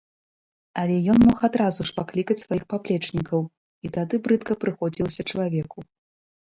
Але 0.83 0.95
ён 1.13 1.19
мог 1.27 1.37
адразу 1.49 1.81
ж 1.91 1.95
паклікаць 1.99 2.39
сваіх 2.45 2.63
паплечнікаў, 2.73 3.41
і 3.87 3.93
тады 4.01 4.15
брыдка 4.27 4.53
прыходзілася 4.67 5.21
чалавеку. 5.29 5.79